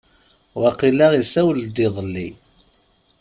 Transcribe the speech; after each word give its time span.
Waqila 0.61 1.07
iswael-d 1.19 1.77
ielli. 1.85 2.27